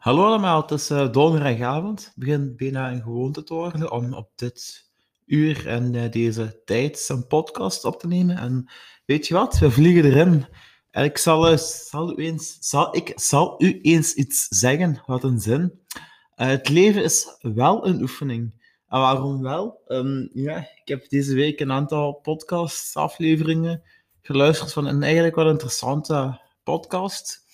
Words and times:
Hallo 0.00 0.24
allemaal, 0.24 0.60
het 0.60 0.70
is 0.70 0.90
uh, 0.90 1.12
donderdagavond. 1.12 2.04
Het 2.04 2.14
begint 2.16 2.56
bijna 2.56 2.90
een 2.90 3.02
gewoonte 3.02 3.42
te 3.42 3.54
worden 3.54 3.90
om 3.90 4.14
op 4.14 4.30
dit 4.34 4.90
uur 5.26 5.66
en 5.66 5.94
uh, 5.94 6.10
deze 6.10 6.62
tijd 6.64 7.08
een 7.08 7.26
podcast 7.26 7.84
op 7.84 8.00
te 8.00 8.06
nemen. 8.06 8.36
En 8.36 8.70
weet 9.04 9.26
je 9.26 9.34
wat, 9.34 9.58
we 9.58 9.70
vliegen 9.70 10.04
erin. 10.04 10.46
En 10.90 11.04
ik 11.04 11.18
zal, 11.18 11.52
uh, 11.52 11.56
zal, 11.58 12.18
u, 12.18 12.24
eens, 12.24 12.56
zal, 12.60 12.96
ik 12.96 13.12
zal 13.16 13.54
u 13.62 13.80
eens 13.80 14.14
iets 14.14 14.46
zeggen, 14.48 15.02
wat 15.06 15.24
een 15.24 15.40
zin. 15.40 15.80
het 16.34 16.68
leven 16.68 17.02
is 17.02 17.36
wel 17.40 17.86
een 17.86 18.00
oefening. 18.00 18.52
En 18.88 19.00
waarom 19.00 19.42
wel? 19.42 19.82
Um, 19.88 20.30
ja, 20.32 20.56
ik 20.56 20.88
heb 20.88 21.08
deze 21.08 21.34
week 21.34 21.60
een 21.60 21.72
aantal 21.72 22.12
podcast-afleveringen 22.12 23.82
geluisterd 24.22 24.72
van 24.72 24.86
een 24.86 25.02
eigenlijk 25.02 25.34
wel 25.34 25.50
interessante 25.50 26.40
podcast. 26.62 27.48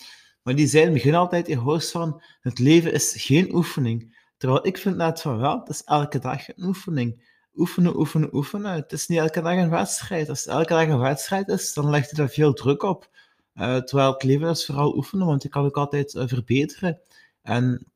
Maar 0.46 0.54
die 0.54 0.66
zijn 0.66 0.92
begin 0.92 1.14
altijd 1.14 1.48
in 1.48 1.56
hoogst 1.56 1.90
van, 1.90 2.22
het 2.40 2.58
leven 2.58 2.92
is 2.92 3.14
geen 3.16 3.54
oefening. 3.54 4.16
Terwijl 4.36 4.66
ik 4.66 4.78
vind 4.78 4.96
net 4.96 5.20
van 5.20 5.38
wel, 5.38 5.58
het 5.58 5.68
is 5.68 5.84
elke 5.84 6.18
dag 6.18 6.48
een 6.48 6.64
oefening. 6.64 7.34
Oefenen, 7.54 7.98
oefenen, 7.98 8.34
oefenen. 8.34 8.72
Het 8.72 8.92
is 8.92 9.06
niet 9.06 9.18
elke 9.18 9.40
dag 9.40 9.52
een 9.52 9.70
wedstrijd. 9.70 10.28
Als 10.28 10.46
elke 10.46 10.72
dag 10.72 10.88
een 10.88 10.98
wedstrijd 10.98 11.48
is, 11.48 11.74
dan 11.74 11.90
legt 11.90 12.10
het 12.10 12.18
er 12.18 12.28
veel 12.28 12.52
druk 12.52 12.82
op. 12.82 13.10
Uh, 13.54 13.76
terwijl 13.76 14.12
het 14.12 14.22
leven 14.22 14.48
is 14.48 14.66
vooral 14.66 14.96
oefenen, 14.96 15.26
want 15.26 15.42
je 15.42 15.48
kan 15.48 15.64
ook 15.64 15.76
altijd 15.76 16.14
uh, 16.14 16.22
verbeteren. 16.26 17.00
En 17.42 17.86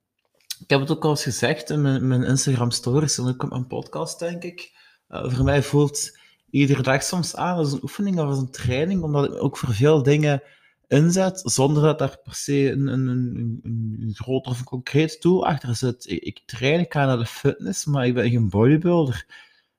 ik 0.61 0.71
heb 0.71 0.81
het 0.81 0.91
ook 0.91 1.05
al 1.05 1.11
eens 1.11 1.23
gezegd 1.23 1.71
in 1.71 2.07
mijn, 2.09 2.25
Instagram 2.25 2.71
stories 2.71 3.19
en 3.19 3.29
ook 3.29 3.43
op 3.43 3.51
mijn 3.51 3.67
podcast, 3.67 4.19
denk 4.19 4.43
ik. 4.43 4.73
Uh, 5.09 5.33
voor 5.33 5.45
mij 5.45 5.63
voelt 5.63 6.19
iedere 6.51 6.83
dag 6.83 7.03
soms 7.03 7.37
aan 7.37 7.57
als 7.57 7.73
een 7.73 7.83
oefening 7.83 8.19
of 8.21 8.27
als 8.27 8.39
een 8.39 8.51
training, 8.51 9.03
omdat 9.03 9.25
ik 9.25 9.43
ook 9.43 9.57
voor 9.57 9.75
veel 9.75 10.03
dingen 10.03 10.43
inzet, 10.91 11.41
zonder 11.45 11.83
dat 11.83 11.99
daar 11.99 12.19
per 12.23 12.35
se 12.35 12.71
een, 12.71 12.87
een, 12.87 13.07
een, 13.07 13.61
een 14.01 14.15
groter 14.15 14.53
of 14.53 14.59
een 14.59 14.65
concreet 14.65 15.23
doel 15.23 15.47
achter 15.47 15.77
zit. 15.77 16.05
Ik, 16.09 16.41
train, 16.47 16.81
ik 16.81 16.93
ga 16.93 17.07
naar 17.07 17.19
de 17.19 17.27
fitness, 17.27 17.85
maar 17.85 18.07
ik 18.07 18.15
ben 18.15 18.31
geen 18.31 18.49
bodybuilder. 18.49 19.27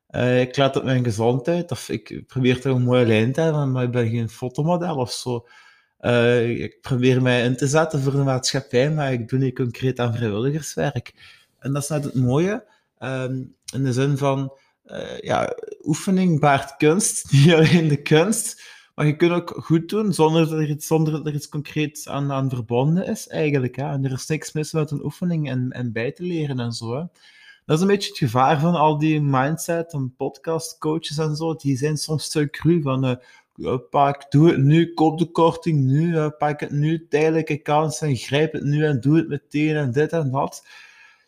Uh, 0.10 0.42
ik 0.42 0.58
let 0.58 0.76
op 0.76 0.84
mijn 0.84 1.04
gezondheid, 1.04 1.72
of 1.72 1.90
ik 1.90 2.24
probeer 2.28 2.62
toch 2.62 2.76
een 2.76 2.82
mooie 2.82 3.06
lijn 3.06 3.32
te 3.32 3.42
hebben, 3.42 3.72
maar 3.72 3.84
ik 3.84 3.92
ben 3.92 4.10
geen 4.10 4.30
fotomodel 4.30 4.96
of 4.96 5.12
zo. 5.12 5.48
Uh, 6.02 6.50
ik 6.50 6.82
probeer 6.82 7.22
mij 7.22 7.44
in 7.44 7.56
te 7.56 7.68
zetten 7.68 8.02
voor 8.02 8.12
de 8.12 8.24
maatschappij, 8.24 8.92
maar 8.92 9.14
ik 9.14 9.30
doe 9.30 9.40
niet 9.40 9.56
concreet 9.56 10.00
aan 10.00 10.16
vrijwilligerswerk. 10.16 11.14
En 11.60 11.74
dat 11.74 11.84
is 11.84 11.90
net 11.90 12.04
het 12.04 12.16
mooie, 12.16 12.66
um, 13.00 13.56
in 13.74 13.84
de 13.84 13.94
zin 13.94 14.18
van, 14.18 14.58
uh, 14.86 15.20
ja, 15.20 15.56
oefening 15.82 16.40
baart 16.40 16.76
kunst, 16.76 17.26
niet 17.32 17.54
alleen 17.54 17.88
de 17.88 18.02
kunst, 18.02 18.62
maar 19.02 19.10
je 19.10 19.16
kunt 19.16 19.32
ook 19.32 19.54
goed 19.64 19.90
doen 19.90 20.14
zonder 20.14 20.42
dat 20.42 20.52
er 20.52 20.70
iets, 20.70 20.88
zonder 20.88 21.24
dat 21.24 21.50
concreets 21.50 22.08
aan, 22.08 22.32
aan 22.32 22.50
verbonden 22.50 23.06
is, 23.06 23.28
eigenlijk. 23.28 23.76
Hè. 23.76 23.92
En 23.92 24.06
er 24.06 24.12
is 24.12 24.28
niks 24.28 24.52
mis 24.52 24.72
met 24.72 24.92
een 24.92 25.04
oefening 25.04 25.50
en, 25.50 25.72
en 25.72 25.92
bij 25.92 26.12
te 26.12 26.24
leren 26.24 26.60
en 26.60 26.72
zo. 26.72 27.10
Dat 27.66 27.76
is 27.78 27.82
een 27.82 27.88
beetje 27.88 28.10
het 28.10 28.18
gevaar 28.18 28.60
van 28.60 28.76
al 28.76 28.98
die 28.98 29.22
mindset 29.22 29.94
en 29.94 30.14
podcastcoaches 30.18 31.18
en 31.18 31.36
zo. 31.36 31.56
Die 31.56 31.78
zijn 31.78 31.98
soms 31.98 32.30
te 32.30 32.50
cru 32.50 32.82
van... 32.82 33.20
Uh, 33.58 33.76
pak, 33.90 34.32
doe 34.32 34.50
het 34.50 34.58
nu, 34.58 34.94
koop 34.94 35.20
de 35.20 35.32
korting 35.32 35.80
nu, 35.84 36.14
uh, 36.14 36.28
pak 36.38 36.60
het 36.60 36.72
nu, 36.72 37.08
tijdelijke 37.08 37.58
kans 37.58 38.02
en 38.02 38.16
grijp 38.16 38.54
het 38.54 38.64
nu 38.64 38.86
en 38.86 39.00
doe 39.00 39.18
het 39.18 39.28
meteen 39.28 39.76
en 39.76 39.92
dit 39.92 40.12
en 40.12 40.32
dat. 40.32 40.68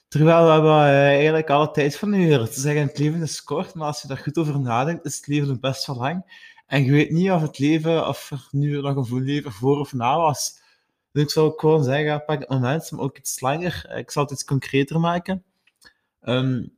Terwijl 0.07 0.45
we 0.45 0.51
hebben 0.51 0.71
uh, 0.71 1.07
eigenlijk 1.07 1.49
alle 1.49 1.71
tijd 1.71 1.97
van 1.97 2.09
nu 2.09 2.29
te 2.29 2.59
zeggen, 2.59 2.87
het 2.87 2.97
leven 2.97 3.21
is 3.21 3.43
kort, 3.43 3.73
maar 3.73 3.87
als 3.87 4.01
je 4.01 4.07
daar 4.07 4.17
goed 4.17 4.37
over 4.37 4.59
nadenkt, 4.59 5.05
is 5.05 5.15
het 5.15 5.27
leven 5.27 5.59
best 5.59 5.85
wel 5.85 5.95
lang. 5.95 6.51
En 6.73 6.83
je 6.83 6.91
weet 6.91 7.11
niet 7.11 7.31
of 7.31 7.41
het 7.41 7.59
leven, 7.59 8.07
of 8.07 8.31
er 8.31 8.47
nu 8.51 8.81
nog 8.81 8.95
een 8.95 9.05
voel 9.05 9.19
leven 9.19 9.51
voor 9.51 9.79
of 9.79 9.93
na 9.93 10.17
was. 10.17 10.61
Dus 11.11 11.23
ik 11.23 11.29
zou 11.29 11.45
ook 11.45 11.59
gewoon 11.59 11.83
zeggen, 11.83 12.25
pak 12.25 12.39
het 12.39 12.49
moment, 12.49 12.91
maar 12.91 13.01
ook 13.01 13.17
iets 13.17 13.39
langer. 13.39 13.97
Ik 13.97 14.11
zal 14.11 14.23
het 14.23 14.31
iets 14.31 14.43
concreter 14.45 14.99
maken. 14.99 15.43
Um, 16.21 16.77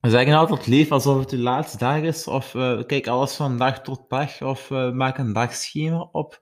we 0.00 0.10
zeggen 0.10 0.34
altijd, 0.34 0.66
leef 0.66 0.90
alsof 0.90 1.18
het 1.18 1.30
je 1.30 1.38
laatste 1.38 1.78
dag 1.78 2.00
is, 2.00 2.26
of 2.26 2.54
uh, 2.54 2.82
kijk 2.86 3.06
alles 3.06 3.34
van 3.34 3.58
dag 3.58 3.82
tot 3.82 4.08
dag, 4.08 4.42
of 4.42 4.70
uh, 4.70 4.92
maak 4.92 5.18
een 5.18 5.32
dagschema 5.32 6.08
op. 6.12 6.40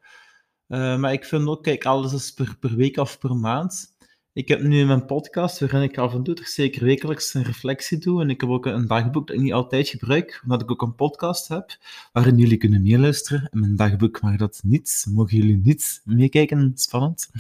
Maar 0.67 1.13
ik 1.13 1.25
vind 1.25 1.49
ook, 1.49 1.63
kijk 1.63 1.85
alles 1.85 2.33
per, 2.33 2.57
per 2.61 2.75
week 2.75 2.97
of 2.97 3.19
per 3.19 3.37
maand. 3.37 3.97
Ik 4.41 4.49
heb 4.49 4.63
nu 4.63 4.79
in 4.79 4.87
mijn 4.87 5.07
podcast, 5.07 5.61
waarin 5.61 5.83
ik 5.83 5.99
af 5.99 6.15
en 6.15 6.23
toe 6.23 6.37
zeker 6.45 6.85
wekelijks 6.85 7.35
een 7.35 7.43
reflectie 7.43 7.99
doe. 7.99 8.23
En 8.23 8.31
ik 8.31 8.41
heb 8.41 8.51
ook 8.51 8.67
een 8.67 8.87
dagboek 8.87 9.27
dat 9.27 9.37
ik 9.37 9.43
niet 9.43 9.53
altijd 9.53 9.89
gebruik, 9.89 10.41
omdat 10.43 10.63
ik 10.63 10.71
ook 10.71 10.83
een 10.83 10.95
podcast 10.95 11.49
heb, 11.49 11.77
waarin 12.13 12.37
jullie 12.37 12.57
kunnen 12.57 12.83
meeluisteren. 12.83 13.49
In 13.53 13.61
mijn 13.61 13.77
dagboek 13.77 14.21
mag 14.21 14.37
dat 14.37 14.61
niet, 14.65 15.07
mogen 15.11 15.37
jullie 15.37 15.61
niet 15.63 16.01
meekijken, 16.05 16.73
spannend. 16.75 17.31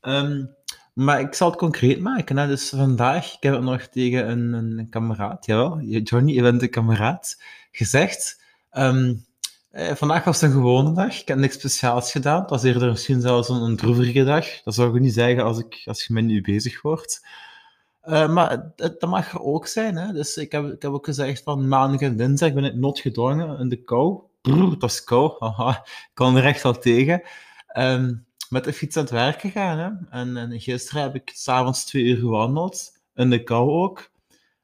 Um, 0.00 0.54
maar 0.92 1.20
ik 1.20 1.34
zal 1.34 1.50
het 1.50 1.58
concreet 1.58 2.00
maken. 2.00 2.36
Hè. 2.36 2.46
Dus 2.46 2.68
vandaag, 2.68 3.34
ik 3.34 3.42
heb 3.42 3.54
het 3.54 3.62
nog 3.62 3.82
tegen 3.82 4.30
een, 4.30 4.52
een 4.52 4.88
kameraad, 4.88 5.46
jawel, 5.46 5.80
Johnny, 5.80 6.32
je 6.32 6.42
bent 6.42 6.62
een 6.62 6.70
kameraad, 6.70 7.42
gezegd... 7.70 8.42
Um, 8.72 9.26
eh, 9.78 9.94
vandaag 9.94 10.24
was 10.24 10.42
een 10.42 10.52
gewone 10.52 10.92
dag. 10.92 11.20
Ik 11.20 11.28
heb 11.28 11.38
niks 11.38 11.54
speciaals 11.54 12.10
gedaan. 12.10 12.40
Het 12.40 12.50
was 12.50 12.62
eerder 12.62 12.88
misschien 12.88 13.20
zelfs 13.20 13.48
een, 13.48 13.62
een 13.62 13.76
droevige 13.76 14.24
dag. 14.24 14.62
Dat 14.62 14.74
zou 14.74 14.94
ik 14.94 15.00
niet 15.00 15.14
zeggen 15.14 15.44
als, 15.44 15.58
ik, 15.58 15.82
als 15.84 16.04
je 16.04 16.12
met 16.12 16.24
nu 16.24 16.40
bezig 16.40 16.82
wordt. 16.82 17.26
Uh, 18.04 18.28
maar 18.28 18.72
dat 18.76 19.00
mag 19.00 19.32
er 19.32 19.40
ook 19.40 19.66
zijn. 19.66 19.96
Hè? 19.96 20.12
Dus 20.12 20.36
ik 20.36 20.52
heb, 20.52 20.64
ik 20.64 20.82
heb 20.82 20.92
ook 20.92 21.04
gezegd 21.04 21.42
van 21.42 21.68
maandag 21.68 22.00
en 22.00 22.16
dinsdag 22.16 22.52
ben 22.52 22.64
ik 22.64 22.74
noodgedwongen 22.74 23.58
in 23.58 23.68
de 23.68 23.82
kou. 23.84 24.20
Dat 24.78 24.90
is 24.90 25.04
kou. 25.04 25.32
Haha, 25.38 25.70
ik 25.84 26.10
kan 26.14 26.36
er 26.36 26.44
echt 26.44 26.62
wel 26.62 26.78
tegen. 26.78 27.22
Um, 27.78 28.26
met 28.48 28.64
de 28.64 28.72
fiets 28.72 28.96
aan 28.96 29.02
het 29.02 29.12
werken 29.12 29.50
gaan. 29.50 29.78
Hè? 29.78 30.18
En, 30.18 30.36
en 30.36 30.60
gisteren 30.60 31.02
heb 31.02 31.14
ik 31.14 31.30
s'avonds 31.34 31.84
twee 31.84 32.04
uur 32.04 32.16
gewandeld. 32.16 33.00
In 33.14 33.30
de 33.30 33.42
kou 33.42 33.70
ook. 33.70 34.10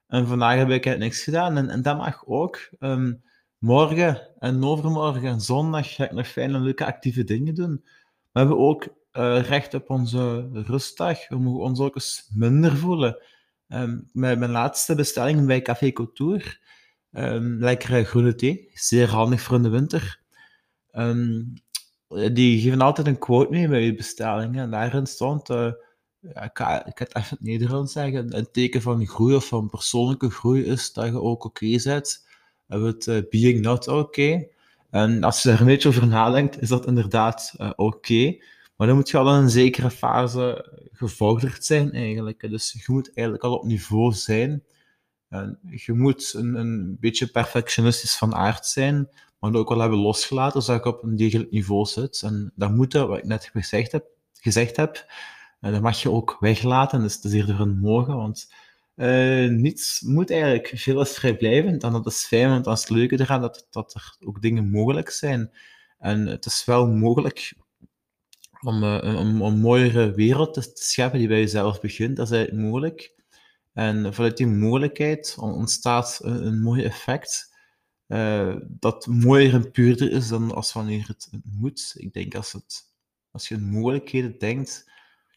En 0.07 0.27
vandaag 0.27 0.55
heb 0.55 0.69
ik 0.69 0.97
niks 0.97 1.23
gedaan. 1.23 1.69
En, 1.69 1.81
dat 1.81 1.97
mag 1.97 2.23
ook. 2.25 2.69
Um, 2.79 3.23
Morgen 3.57 4.29
en 4.39 4.63
overmorgen 4.63 5.29
en 5.29 5.41
zondag 5.41 5.95
ga 5.95 6.03
ik 6.03 6.11
nog 6.11 6.27
fijne, 6.27 6.59
leuke, 6.59 6.85
actieve 6.85 7.23
dingen 7.23 7.55
doen. 7.55 7.81
We 8.31 8.39
hebben 8.39 8.57
ook 8.57 8.87
uh, 9.13 9.41
recht 9.41 9.73
op 9.73 9.89
onze 9.89 10.49
rustdag. 10.51 11.27
We 11.27 11.37
mogen 11.37 11.63
ons 11.63 11.79
ook 11.79 11.95
eens 11.95 12.29
minder 12.33 12.77
voelen. 12.77 13.21
Met 14.11 14.39
mijn 14.39 14.51
laatste 14.51 14.95
bestelling 14.95 15.45
bij 15.45 15.61
Café 15.61 15.91
Couture. 15.91 16.57
Um, 17.11 17.59
lekkere 17.59 18.03
groene 18.03 18.35
thee. 18.35 18.69
Zeer 18.73 19.09
handig 19.09 19.41
voor 19.41 19.55
in 19.55 19.63
de 19.63 19.69
winter. 19.69 20.21
Um, 20.91 21.53
die 22.33 22.61
geven 22.61 22.81
altijd 22.81 23.07
een 23.07 23.19
quote 23.19 23.51
mee 23.51 23.67
bij 23.67 23.81
je 23.81 23.95
bestelling. 23.95 24.57
En 24.57 24.71
daarin 24.71 25.05
stond... 25.05 25.49
Ga, 26.33 26.85
ik 26.85 26.97
ga 26.97 27.03
het 27.03 27.15
even 27.15 27.29
in 27.29 27.35
het 27.37 27.41
Nederlands 27.41 27.93
zeggen. 27.93 28.37
Een 28.37 28.51
teken 28.51 28.81
van 28.81 29.05
groei 29.05 29.35
of 29.35 29.47
van 29.47 29.69
persoonlijke 29.69 30.29
groei 30.29 30.63
is 30.63 30.93
dat 30.93 31.05
je 31.05 31.21
ook 31.21 31.45
oké 31.45 31.65
okay 31.65 31.81
bent 31.83 32.24
hebben 32.67 32.87
we 32.87 32.93
het 32.93 33.07
uh, 33.07 33.29
being 33.29 33.61
not 33.61 33.87
okay. 33.87 34.49
En 34.89 35.23
als 35.23 35.43
je 35.43 35.51
er 35.51 35.59
een 35.59 35.65
beetje 35.65 35.89
over 35.89 36.07
nadenkt, 36.07 36.61
is 36.61 36.69
dat 36.69 36.87
inderdaad 36.87 37.53
uh, 37.57 37.71
oké. 37.75 38.37
Maar 38.75 38.87
dan 38.87 38.95
moet 38.95 39.09
je 39.09 39.17
al 39.17 39.35
in 39.35 39.41
een 39.41 39.49
zekere 39.49 39.91
fase 39.91 40.71
gevorderd 40.91 41.65
zijn, 41.65 41.91
eigenlijk. 41.91 42.49
Dus 42.49 42.71
je 42.71 42.93
moet 42.93 43.13
eigenlijk 43.13 43.43
al 43.43 43.55
op 43.55 43.65
niveau 43.65 44.13
zijn. 44.13 44.63
En 45.29 45.59
je 45.69 45.93
moet 45.93 46.33
een, 46.33 46.55
een 46.55 46.97
beetje 46.99 47.27
perfectionistisch 47.27 48.17
van 48.17 48.35
aard 48.35 48.65
zijn, 48.65 49.09
maar 49.39 49.53
ook 49.53 49.69
wel 49.69 49.79
hebben 49.79 49.99
losgelaten, 49.99 50.61
zodat 50.61 50.83
je 50.83 50.89
op 50.89 51.03
een 51.03 51.15
degelijk 51.15 51.51
niveau 51.51 51.85
zit. 51.85 52.21
En 52.21 52.51
dat 52.55 52.71
moet, 52.71 52.93
wat 52.93 53.17
ik 53.17 53.25
net 53.25 53.49
gezegd 53.53 53.91
heb, 53.91 54.05
gezegd 54.33 54.75
heb 54.75 55.05
dat 55.71 55.81
mag 55.81 56.01
je 56.01 56.11
ook 56.11 56.37
weglaten. 56.39 57.01
Dus 57.01 57.15
het 57.15 57.23
is 57.23 57.33
eerder 57.33 57.59
een 57.59 57.79
mogen, 57.79 58.15
want 58.15 58.53
uh, 58.95 59.49
niets 59.49 60.01
moet 60.01 60.31
eigenlijk. 60.31 60.71
Veel 60.75 61.01
is 61.01 61.13
vrijblijvend 61.13 61.83
en 61.83 61.91
dat 61.91 62.05
is 62.05 62.25
fijn, 62.25 62.49
want 62.49 62.63
dat 62.63 62.77
is 62.77 62.83
het 62.83 62.89
leuke 62.89 63.19
eraan 63.19 63.41
dat, 63.41 63.67
dat 63.69 63.93
er 63.93 64.15
ook 64.27 64.41
dingen 64.41 64.69
mogelijk 64.69 65.09
zijn. 65.09 65.51
En 65.99 66.25
het 66.27 66.45
is 66.45 66.65
wel 66.65 66.87
mogelijk 66.87 67.53
om, 68.61 68.83
een 68.83 69.59
mooiere 69.59 70.11
wereld 70.11 70.53
te 70.53 70.71
scheppen 70.73 71.19
die 71.19 71.27
bij 71.27 71.39
jezelf 71.39 71.81
begint. 71.81 72.17
Dat 72.17 72.25
is 72.25 72.35
eigenlijk 72.35 72.65
mogelijk. 72.65 73.13
En 73.73 74.13
vanuit 74.13 74.37
die 74.37 74.47
mogelijkheid 74.47 75.35
ontstaat 75.39 76.19
een, 76.21 76.61
mooi 76.61 76.83
effect. 76.83 77.53
Uh, 78.07 78.55
dat 78.67 79.07
mooier 79.07 79.53
en 79.53 79.71
puurder 79.71 80.11
is 80.11 80.27
dan 80.27 80.53
als 80.53 80.73
wanneer 80.73 81.07
het 81.07 81.29
moet. 81.43 81.93
Ik 81.97 82.13
denk 82.13 82.35
als, 82.35 82.51
het, 82.51 82.83
als 83.31 83.47
je 83.47 83.55
in 83.55 83.69
mogelijkheden 83.69 84.37
denkt, 84.37 84.91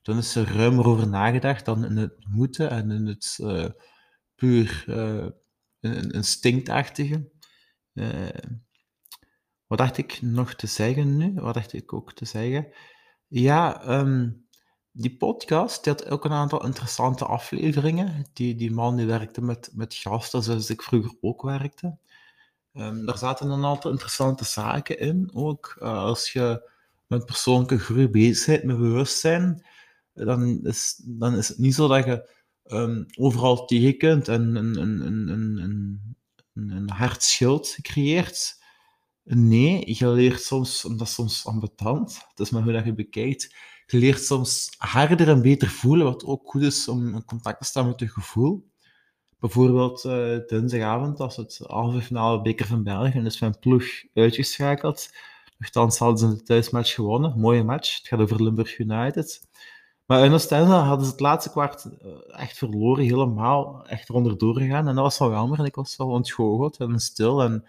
dan 0.09 0.19
is 0.19 0.35
er 0.35 0.55
ruimer 0.57 0.87
over 0.87 1.09
nagedacht 1.09 1.65
dan 1.65 1.85
in 1.85 1.97
het 1.97 2.15
moeten 2.29 2.71
en 2.71 2.91
in 2.91 3.07
het 3.07 3.39
uh, 3.41 3.67
puur 4.35 4.85
uh, 4.87 5.27
een 5.81 6.11
instinktachtige. 6.11 7.29
Uh, 7.95 8.29
wat 9.67 9.79
dacht 9.79 9.99
ik 9.99 10.23
nog 10.23 10.55
te 10.55 10.67
zeggen 10.67 11.17
nu? 11.17 11.35
Wat 11.35 11.55
dacht 11.55 11.73
ik 11.73 11.93
ook 11.93 12.13
te 12.13 12.25
zeggen? 12.25 12.73
Ja, 13.27 13.89
um, 14.01 14.47
die 14.93 15.17
podcast 15.17 15.85
had 15.85 16.11
ook 16.11 16.25
een 16.25 16.33
aantal 16.33 16.65
interessante 16.65 17.25
afleveringen. 17.25 18.27
Die, 18.33 18.55
die 18.55 18.71
man 18.71 18.97
die 18.97 19.07
werkte 19.07 19.43
met, 19.43 19.71
met 19.73 19.95
gasten 19.95 20.43
zoals 20.43 20.71
ik 20.71 20.83
vroeger 20.83 21.17
ook 21.21 21.43
werkte. 21.43 21.99
Um, 22.73 23.07
daar 23.07 23.19
zaten 23.19 23.51
een 23.51 23.65
aantal 23.65 23.91
interessante 23.91 24.45
zaken 24.45 24.99
in. 24.99 25.31
Ook 25.33 25.77
als 25.81 26.33
je 26.33 26.71
met 27.07 27.27
persoonlijke 27.27 27.79
groei 27.79 28.09
bezig 28.09 28.47
bent, 28.47 28.65
met 28.65 28.79
bewustzijn, 28.79 29.67
dan 30.25 30.67
is, 30.67 31.03
dan 31.05 31.35
is 31.35 31.49
het 31.49 31.59
niet 31.59 31.75
zo 31.75 31.89
dat 31.89 32.05
je 32.05 32.31
um, 32.67 33.07
overal 33.19 33.67
tegen 33.67 33.99
kunt 33.99 34.29
en 34.29 34.57
een, 34.57 34.79
een, 34.81 35.07
een, 35.07 35.29
een, 35.29 35.59
een, 36.55 36.71
een 36.71 36.91
hard 36.91 37.23
schild 37.23 37.77
creëert. 37.83 38.57
Nee, 39.23 39.95
je 39.97 40.09
leert 40.09 40.43
soms, 40.43 40.83
dat 40.83 41.01
is 41.01 41.15
soms 41.15 41.47
ambetant, 41.47 42.27
het 42.29 42.39
is 42.39 42.51
maar 42.51 42.63
hoe 42.63 42.73
dat 42.73 42.85
je 42.85 42.95
bekijkt, 42.95 43.55
je 43.87 43.99
leert 43.99 44.23
soms 44.23 44.75
harder 44.77 45.29
en 45.29 45.43
beter 45.43 45.69
voelen, 45.69 46.07
wat 46.07 46.25
ook 46.25 46.51
goed 46.51 46.63
is 46.63 46.89
om 46.89 47.15
in 47.15 47.25
contact 47.25 47.59
te 47.59 47.67
staan 47.67 47.87
met 47.87 48.01
je 48.01 48.09
gevoel. 48.09 48.71
Bijvoorbeeld 49.39 50.05
uh, 50.05 50.39
dinsdagavond, 50.47 51.21
als 51.21 51.37
het 51.37 51.61
halve 51.67 52.01
finale 52.01 52.43
Beker 52.43 52.67
van 52.67 52.83
België 52.83 53.19
en 53.19 53.27
is 53.27 53.41
mijn 53.41 53.59
ploeg 53.59 53.85
uitgeschakeld. 54.15 55.11
Nochtans 55.59 55.99
hadden 55.99 56.19
ze 56.19 56.37
de 56.37 56.43
thuismatch 56.43 56.95
gewonnen, 56.95 57.39
mooie 57.39 57.65
match. 57.65 57.97
Het 57.99 58.09
gaat 58.09 58.21
over 58.21 58.43
Limburg 58.43 58.79
United. 58.79 59.49
Maar 60.09 60.25
in 60.25 60.33
Oostende 60.33 60.73
hadden 60.73 61.07
ze 61.07 61.13
het 61.13 61.21
laatste 61.21 61.51
kwart 61.51 61.85
eh, 61.85 62.41
echt 62.41 62.59
verloren, 62.59 63.05
helemaal 63.05 63.87
echt 63.87 64.09
eronder 64.09 64.39
doorgegaan. 64.39 64.89
En 64.89 64.95
dat 64.95 65.05
was 65.05 65.19
wel 65.19 65.31
jammer 65.31 65.59
en 65.59 65.65
ik 65.65 65.75
was 65.75 65.97
wel 65.97 66.09
ontgoocheld 66.09 66.77
en 66.77 67.01
stil. 67.01 67.43
En 67.43 67.65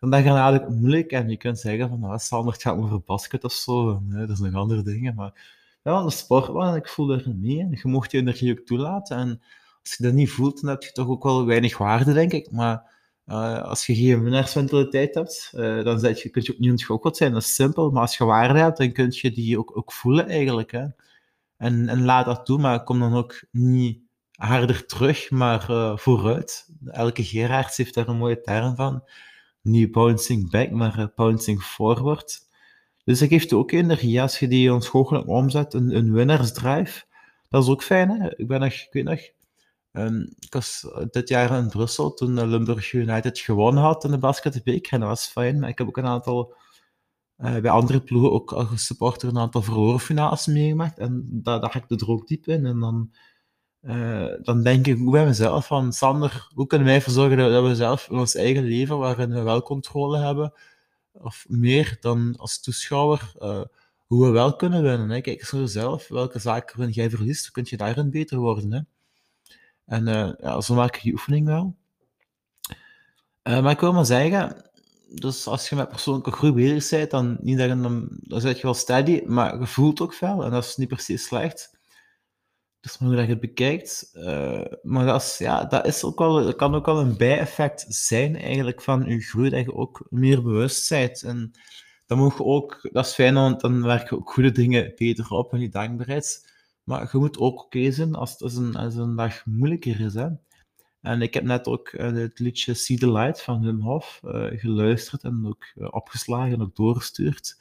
dan 0.00 0.10
denk 0.10 0.24
je 0.24 0.30
eigenlijk 0.30 0.68
moeilijk 0.68 1.12
en 1.12 1.28
je 1.28 1.36
kunt 1.36 1.58
zeggen 1.58 1.88
van, 1.88 2.00
nou, 2.00 2.18
Sander, 2.18 2.52
het 2.52 2.62
gaat 2.62 2.76
over 2.76 3.00
basket 3.00 3.44
of 3.44 3.52
zo. 3.52 4.00
Nee, 4.04 4.26
dat 4.26 4.36
is 4.36 4.38
nog 4.38 4.54
andere 4.54 4.82
dingen. 4.82 5.14
Maar 5.14 5.32
ja, 5.82 6.02
de 6.02 6.10
sport, 6.10 6.52
man, 6.52 6.74
ik 6.74 6.88
voel 6.88 7.10
er 7.10 7.34
mee. 7.36 7.60
En 7.60 7.70
je 7.70 7.88
mocht 7.88 8.10
je 8.10 8.18
energie 8.18 8.58
ook 8.58 8.66
toelaten. 8.66 9.16
En 9.16 9.42
als 9.82 9.94
je 9.96 10.02
dat 10.02 10.12
niet 10.12 10.30
voelt, 10.30 10.60
dan 10.60 10.70
heb 10.70 10.82
je 10.82 10.92
toch 10.92 11.08
ook 11.08 11.22
wel 11.22 11.46
weinig 11.46 11.78
waarde, 11.78 12.12
denk 12.12 12.32
ik. 12.32 12.50
Maar 12.50 12.90
uh, 13.26 13.62
als 13.62 13.86
je 13.86 13.94
geen 13.94 14.22
winnaarsmentaliteit 14.22 15.14
hebt, 15.14 15.52
uh, 15.54 15.84
dan 15.84 16.14
je, 16.14 16.28
kun 16.28 16.42
je 16.42 16.52
ook 16.52 16.58
niet 16.58 16.70
ontgoocheld 16.70 17.16
zijn. 17.16 17.32
Dat 17.32 17.42
is 17.42 17.54
simpel. 17.54 17.90
Maar 17.90 18.02
als 18.02 18.16
je 18.16 18.24
waarde 18.24 18.58
hebt, 18.58 18.78
dan 18.78 18.92
kun 18.92 19.08
je 19.10 19.30
die 19.30 19.58
ook, 19.58 19.76
ook 19.76 19.92
voelen 19.92 20.28
eigenlijk. 20.28 20.72
Hè. 20.72 20.86
En, 21.58 21.88
en 21.88 22.04
laat 22.04 22.24
dat 22.24 22.46
toe, 22.46 22.58
maar 22.58 22.84
kom 22.84 22.98
dan 23.00 23.14
ook 23.14 23.44
niet 23.50 24.00
harder 24.32 24.86
terug, 24.86 25.30
maar 25.30 25.70
uh, 25.70 25.96
vooruit. 25.96 26.68
Elke 26.86 27.24
Gerards 27.24 27.76
heeft 27.76 27.94
daar 27.94 28.08
een 28.08 28.16
mooie 28.16 28.40
term 28.40 28.76
van. 28.76 29.04
Niet 29.62 29.92
bouncing 29.92 30.50
back, 30.50 30.70
maar 30.70 30.98
uh, 30.98 31.06
bouncing 31.14 31.62
forward. 31.62 32.46
Dus 33.04 33.18
dat 33.18 33.28
geeft 33.28 33.52
ook 33.52 33.72
energie 33.72 34.22
als 34.22 34.38
je 34.38 34.48
die 34.48 34.72
ontgoocheling 34.72 35.26
omzet, 35.26 35.74
een, 35.74 35.96
een 35.96 36.12
winnaarsdrive. 36.12 37.04
Dat 37.48 37.62
is 37.62 37.68
ook 37.68 37.82
fijn, 37.82 38.10
hè? 38.10 38.36
Ik 38.36 38.46
ben 38.46 38.60
nog, 38.60 38.72
ik 38.72 38.88
weet 38.90 39.04
nog, 39.04 39.20
um, 39.92 40.34
ik 40.38 40.52
was 40.52 40.86
dit 41.10 41.28
jaar 41.28 41.58
in 41.58 41.68
Brussel 41.68 42.14
toen 42.14 42.48
Limburg 42.48 42.92
United 42.92 43.38
gewonnen 43.38 43.82
had 43.82 44.04
in 44.04 44.10
de 44.10 44.18
basketbeker 44.18 44.92
en 44.92 45.00
dat 45.00 45.08
was 45.08 45.26
fijn, 45.26 45.58
maar 45.58 45.68
ik 45.68 45.78
heb 45.78 45.86
ook 45.86 45.96
een 45.96 46.06
aantal 46.06 46.54
uh, 47.38 47.58
bij 47.58 47.70
andere 47.70 48.00
ploegen 48.00 48.32
ook 48.32 48.52
als 48.52 48.86
supporter 48.86 49.28
een 49.28 49.38
aantal 49.38 49.62
verloren 49.62 50.00
finales 50.00 50.46
meegemaakt. 50.46 50.98
En 50.98 51.28
daar, 51.42 51.60
daar 51.60 51.76
ik 51.88 52.00
er 52.00 52.10
ook 52.10 52.28
diep 52.28 52.46
in. 52.46 52.66
En 52.66 52.80
dan, 52.80 53.12
uh, 53.82 54.34
dan 54.42 54.62
denk 54.62 54.86
ik 54.86 55.00
ook 55.00 55.10
bij 55.10 55.26
mezelf 55.26 55.66
van, 55.66 55.92
Sander, 55.92 56.48
hoe 56.54 56.66
kunnen 56.66 56.86
wij 56.86 56.96
ervoor 56.96 57.12
zorgen 57.12 57.36
dat, 57.36 57.62
we 57.62 57.74
zelf 57.74 58.08
in 58.10 58.18
ons 58.18 58.34
eigen 58.34 58.64
leven, 58.64 58.98
waarin 58.98 59.30
we 59.30 59.42
wel 59.42 59.62
controle 59.62 60.18
hebben, 60.18 60.52
of 61.12 61.44
meer 61.48 61.96
dan 62.00 62.34
als 62.36 62.60
toeschouwer, 62.60 63.32
uh, 63.38 63.62
hoe 64.06 64.26
we 64.26 64.30
wel 64.30 64.56
kunnen 64.56 64.82
winnen. 64.82 65.10
Hè? 65.10 65.20
Kijk 65.20 65.40
eens 65.40 65.52
naar 65.52 65.60
jezelf, 65.60 66.08
welke 66.08 66.38
zaken 66.38 66.90
jij 66.90 67.10
verliest, 67.10 67.50
kun 67.50 67.66
je 67.66 67.76
daarin 67.76 68.10
beter 68.10 68.38
worden. 68.38 68.72
Hè? 68.72 68.80
En 69.84 70.36
ja, 70.40 70.60
zo 70.60 70.74
maak 70.74 70.96
ik 70.96 71.02
die 71.02 71.12
oefening 71.12 71.46
wel. 71.46 71.76
maar 73.42 73.70
ik 73.70 73.80
wil 73.80 73.92
maar 73.92 74.06
zeggen, 74.06 74.67
dus 75.10 75.46
als 75.46 75.68
je 75.68 75.76
met 75.76 75.88
persoonlijke 75.88 76.30
groei 76.30 76.52
bezig 76.52 76.90
bent, 76.98 77.10
dan, 77.10 77.36
niet 77.40 77.58
dat 77.58 77.68
dan, 77.68 78.08
dan 78.20 78.40
je 78.40 78.62
wel 78.62 78.74
steady, 78.74 79.22
maar 79.26 79.58
je 79.60 79.66
voelt 79.66 80.00
ook 80.00 80.14
veel 80.14 80.44
en 80.44 80.50
dat 80.50 80.64
is 80.64 80.76
niet 80.76 80.88
precies 80.88 81.24
slecht. 81.24 81.76
Dus 82.80 82.96
hoe 82.96 83.14
dat 83.16 83.24
je 83.24 83.30
het 83.30 83.40
bekijkt. 83.40 84.10
Uh, 84.14 84.64
maar 84.82 85.06
dat, 85.06 85.36
ja, 85.38 85.64
dat, 85.64 85.86
is 85.86 86.04
ook 86.04 86.18
wel, 86.18 86.44
dat 86.44 86.56
kan 86.56 86.74
ook 86.74 86.86
wel 86.86 87.00
een 87.00 87.16
bijeffect 87.16 87.84
zijn 87.88 88.36
eigenlijk 88.36 88.82
van 88.82 89.04
je 89.04 89.20
groei, 89.20 89.50
dat 89.50 89.64
je 89.64 89.74
ook 89.74 90.06
meer 90.08 90.42
bewust 90.42 90.88
bent. 90.88 91.22
En 91.22 91.52
moet 92.06 92.36
je 92.36 92.44
ook, 92.44 92.88
dat 92.92 93.06
is 93.06 93.12
fijn, 93.12 93.34
want 93.34 93.60
dan 93.60 93.82
werken 93.82 94.16
ook 94.16 94.32
goede 94.32 94.50
dingen 94.50 94.92
beter 94.96 95.30
op 95.30 95.52
en 95.52 95.58
die 95.58 95.68
dankbaarheid. 95.68 96.52
Maar 96.84 97.08
je 97.12 97.18
moet 97.18 97.38
ook 97.38 97.64
oké 97.64 97.90
zijn 97.90 98.14
als 98.14 98.34
het 98.38 98.56
een, 98.56 98.76
als 98.76 98.94
een 98.94 99.16
dag 99.16 99.46
moeilijker 99.46 100.00
is. 100.00 100.14
Hè. 100.14 100.28
En 101.00 101.22
ik 101.22 101.34
heb 101.34 101.44
net 101.44 101.66
ook 101.66 101.92
uh, 101.92 102.12
het 102.12 102.38
liedje 102.38 102.74
See 102.74 102.98
the 102.98 103.12
Light 103.12 103.42
van 103.42 103.60
Wim 103.60 103.80
Hof 103.80 104.20
uh, 104.24 104.46
geluisterd 104.50 105.22
en 105.22 105.46
ook 105.46 105.64
uh, 105.74 105.88
opgeslagen 105.90 106.52
en 106.52 106.62
ook 106.62 106.76
doorgestuurd. 106.76 107.56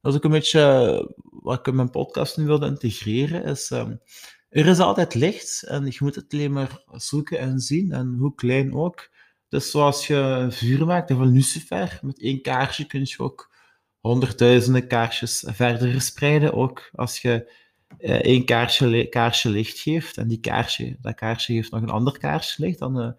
Dat 0.00 0.12
is 0.12 0.18
ook 0.18 0.24
een 0.24 0.30
beetje 0.30 1.14
wat 1.22 1.58
ik 1.58 1.66
in 1.66 1.74
mijn 1.74 1.90
podcast 1.90 2.36
nu 2.36 2.44
wilde 2.44 2.66
integreren. 2.66 3.44
Is, 3.44 3.70
um, 3.70 4.00
er 4.48 4.66
is 4.66 4.78
altijd 4.78 5.14
licht 5.14 5.62
en 5.62 5.86
je 5.86 5.98
moet 5.98 6.14
het 6.14 6.32
alleen 6.32 6.52
maar 6.52 6.82
zoeken 6.92 7.38
en 7.38 7.60
zien. 7.60 7.92
En 7.92 8.14
hoe 8.18 8.34
klein 8.34 8.74
ook. 8.74 9.10
Dus 9.48 9.70
zoals 9.70 10.06
je 10.06 10.46
vuur 10.50 10.86
maakt 10.86 11.12
van 11.12 11.32
lucifer, 11.32 11.98
met 12.02 12.20
één 12.20 12.42
kaarsje 12.42 12.86
kun 12.86 13.00
je 13.00 13.18
ook 13.18 13.54
honderdduizenden 14.00 14.86
kaarsjes 14.86 15.44
verder 15.46 15.90
verspreiden. 15.90 16.52
Ook 16.52 16.90
als 16.92 17.22
je 17.22 17.52
één 17.98 18.44
kaarsje, 18.44 19.06
kaarsje 19.10 19.48
licht 19.48 19.78
geeft 19.78 20.16
en 20.16 20.28
die 20.28 20.40
kaarsje, 20.40 20.96
dat 21.00 21.14
kaarsje 21.14 21.52
geeft 21.52 21.70
nog 21.70 21.82
een 21.82 21.90
ander 21.90 22.18
kaarsje 22.18 22.62
licht, 22.62 22.78
dan 22.78 23.00
uh, 23.00 23.10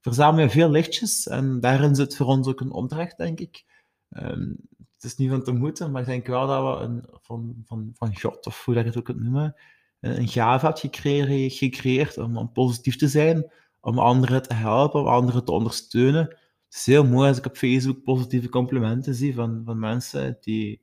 verzamel 0.00 0.42
je 0.42 0.50
veel 0.50 0.70
lichtjes. 0.70 1.26
En 1.26 1.60
daarin 1.60 1.94
zit 1.94 2.16
voor 2.16 2.26
ons 2.26 2.46
ook 2.46 2.60
een 2.60 2.72
opdracht, 2.72 3.16
denk 3.16 3.40
ik. 3.40 3.64
Um, 4.08 4.56
het 4.94 5.04
is 5.10 5.16
niet 5.16 5.30
van 5.30 5.42
te 5.42 5.52
moeten, 5.52 5.90
maar 5.90 6.00
ik 6.00 6.06
denk 6.06 6.26
wel 6.26 6.46
dat 6.46 6.78
we 6.78 6.84
een, 6.84 7.04
van, 7.22 7.62
van, 7.64 7.90
van 7.94 8.18
God, 8.18 8.46
of 8.46 8.64
hoe 8.64 8.74
dat 8.74 8.82
je 8.82 8.88
het 8.88 8.98
ook 8.98 9.04
kunt 9.04 9.22
noemen, 9.22 9.54
een 10.00 10.28
gave 10.28 10.66
hebt 10.66 10.80
gecreëerd, 10.80 11.52
gecreëerd 11.52 12.18
om, 12.18 12.52
positief 12.52 12.96
te 12.96 13.08
zijn, 13.08 13.52
om 13.80 13.98
anderen 13.98 14.42
te 14.42 14.54
helpen, 14.54 15.00
om 15.00 15.06
anderen 15.06 15.44
te 15.44 15.52
ondersteunen. 15.52 16.22
Het 16.22 16.74
is 16.80 16.86
heel 16.86 17.06
mooi 17.06 17.28
als 17.28 17.38
ik 17.38 17.46
op 17.46 17.56
Facebook 17.56 18.02
positieve 18.02 18.48
complimenten 18.48 19.14
zie 19.14 19.34
van, 19.34 19.62
van 19.64 19.78
mensen 19.78 20.36
die 20.40 20.80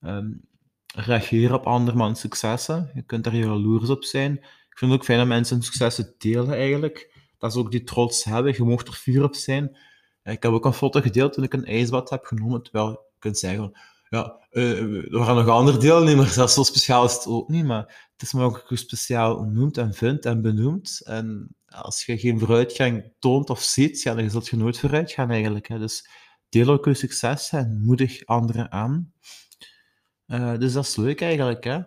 um, 0.00 0.40
reageren 0.92 1.56
op 1.56 1.66
andermans 1.66 2.20
successen. 2.20 2.90
Je 2.94 3.02
kunt 3.02 3.24
daar 3.24 3.36
jaloers 3.36 3.90
op 3.90 4.04
zijn. 4.04 4.32
Ik 4.36 4.78
vind 4.78 4.90
het 4.90 5.00
ook 5.00 5.06
fijn 5.06 5.18
dat 5.18 5.28
mensen 5.28 5.56
hun 5.56 5.64
successen 5.64 6.14
delen 6.18 6.54
eigenlijk. 6.54 7.14
Dat 7.38 7.52
ze 7.52 7.58
ook 7.58 7.70
die 7.70 7.84
trots 7.84 8.24
hebben. 8.24 8.54
Je 8.56 8.62
mocht 8.62 8.88
er 8.88 8.94
vuur 8.94 9.22
op 9.22 9.34
zijn. 9.34 9.76
Ik 10.22 10.42
heb 10.42 10.52
ook 10.52 10.64
een 10.64 10.72
foto 10.72 11.00
gedeeld 11.00 11.32
toen 11.32 11.44
ik 11.44 11.52
een 11.52 11.64
ijsbad 11.64 12.10
heb 12.10 12.24
genomen. 12.24 12.62
Terwijl 12.62 12.90
je 12.90 12.98
kunt 13.18 13.38
zeggen, 13.38 13.72
ja, 14.08 14.40
uh, 14.50 15.12
er 15.12 15.18
waren 15.18 15.34
nog 15.34 15.48
andere 15.48 15.78
deelnemers. 15.78 16.34
Dat 16.34 16.52
zo 16.52 16.62
speciaal 16.62 17.04
is 17.04 17.14
het 17.14 17.26
ook 17.26 17.48
niet. 17.48 17.64
Maar 17.64 18.08
het 18.12 18.22
is 18.22 18.32
maar 18.32 18.44
ook 18.44 18.66
speciaal 18.68 19.42
noemt 19.42 19.78
en 19.78 19.94
vindt 19.94 20.24
en 20.24 20.42
benoemd. 20.42 21.00
En 21.04 21.56
als 21.66 22.04
je 22.04 22.18
geen 22.18 22.38
vooruitgang 22.38 23.12
toont 23.18 23.50
of 23.50 23.62
ziet, 23.62 24.02
ja, 24.02 24.14
dan 24.14 24.30
zult 24.30 24.48
je 24.48 24.56
nooit 24.56 24.78
vooruit 24.78 25.12
gaan 25.12 25.30
eigenlijk. 25.30 25.68
Hè. 25.68 25.78
Dus 25.78 26.08
deel 26.48 26.68
ook 26.68 26.84
je 26.84 26.94
succes 26.94 27.50
en 27.52 27.80
moedig 27.84 28.24
anderen 28.24 28.72
aan. 28.72 29.12
Uh, 30.26 30.58
dus 30.58 30.72
dat 30.72 30.84
is 30.84 30.96
leuk 30.96 31.20
eigenlijk, 31.20 31.64
hè. 31.64 31.78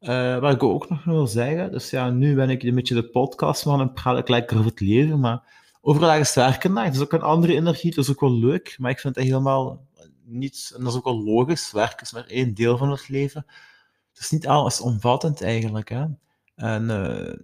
Uh, 0.00 0.40
wat 0.40 0.52
ik 0.54 0.62
ook 0.62 0.88
nog 0.88 1.04
wil 1.04 1.26
zeggen, 1.26 1.72
dus 1.72 1.90
ja, 1.90 2.10
nu 2.10 2.34
ben 2.34 2.50
ik 2.50 2.62
een 2.62 2.74
beetje 2.74 2.94
de 2.94 3.08
podcast 3.08 3.64
man 3.64 3.80
en 3.80 3.92
praat 3.92 4.18
ik 4.18 4.28
lekker 4.28 4.56
over 4.56 4.70
het 4.70 4.80
leven, 4.80 5.20
maar 5.20 5.42
overdag 5.80 6.18
is 6.18 6.34
werken, 6.34 6.74
dat 6.74 6.94
is 6.94 7.00
ook 7.00 7.12
een 7.12 7.22
andere 7.22 7.54
energie, 7.54 7.94
dat 7.94 8.04
is 8.04 8.10
ook 8.10 8.20
wel 8.20 8.38
leuk, 8.38 8.76
maar 8.78 8.90
ik 8.90 8.98
vind 8.98 9.14
het 9.14 9.24
helemaal 9.24 9.86
niet, 10.24 10.72
en 10.76 10.82
dat 10.82 10.92
is 10.92 10.98
ook 10.98 11.04
wel 11.04 11.24
logisch, 11.24 11.72
werk 11.72 12.00
is 12.00 12.12
maar 12.12 12.26
één 12.26 12.54
deel 12.54 12.76
van 12.76 12.90
het 12.90 13.08
leven. 13.08 13.46
Het 14.12 14.22
is 14.22 14.30
niet 14.30 14.46
alles 14.46 14.80
omvattend 14.80 15.42
eigenlijk, 15.42 15.88
hè. 15.88 16.04
En 16.54 16.82
uh, 16.82 17.34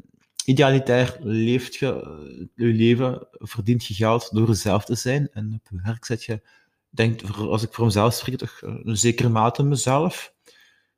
idealitair 0.45 1.17
leeft 1.21 1.75
je, 1.75 2.49
je 2.55 2.67
leven, 2.67 3.27
verdient 3.31 3.87
je 3.87 3.95
geld 3.95 4.29
door 4.33 4.47
jezelf 4.47 4.85
te 4.85 4.95
zijn, 4.95 5.29
en 5.33 5.53
op 5.55 5.81
werk 5.83 6.05
zet 6.05 6.25
je, 6.25 6.43
denk, 6.91 7.23
als 7.23 7.63
ik 7.63 7.73
voor 7.73 7.85
mezelf 7.85 8.15
spreek, 8.15 8.39
toch 8.39 8.61
een 8.63 8.97
zekere 8.97 9.29
mate 9.29 9.63
mezelf. 9.63 10.35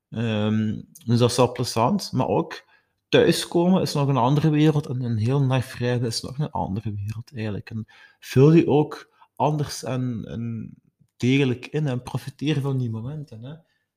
Um, 0.08 0.88
dus 1.04 1.18
dat 1.18 1.30
is 1.30 1.36
wel 1.36 1.52
plezant. 1.52 2.12
Maar 2.12 2.26
ook 2.26 2.64
thuiskomen 3.08 3.82
is 3.82 3.92
nog 3.92 4.08
een 4.08 4.16
andere 4.16 4.50
wereld. 4.50 4.86
En 4.86 5.02
een 5.02 5.16
heel 5.16 5.42
nacht 5.42 5.68
vrij 5.68 5.98
is 5.98 6.20
nog 6.20 6.38
een 6.38 6.50
andere 6.50 6.92
wereld 6.94 7.34
eigenlijk. 7.34 7.70
En 7.70 7.86
vul 8.20 8.52
je 8.52 8.66
ook 8.66 9.12
anders 9.36 9.84
en, 9.84 10.24
en 10.24 10.74
degelijk 11.16 11.66
in 11.66 11.86
en 11.86 12.02
profiteer 12.02 12.60
van 12.60 12.78
die 12.78 12.90
momenten. 12.90 13.42
Hè. 13.42 13.52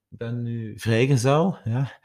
Ik 0.10 0.18
ben 0.18 0.42
nu 0.42 0.80
vrijgezel. 0.80 1.58
Ja. 1.64 2.00